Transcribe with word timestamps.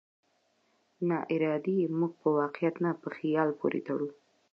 ناارادي 1.09 1.75
يې 1.81 1.87
موږ 1.99 2.13
په 2.21 2.29
واقعيت 2.39 2.75
نه، 2.83 2.91
په 3.01 3.07
خيال 3.15 3.49
پورې 3.59 3.79
تړو. 3.87 4.09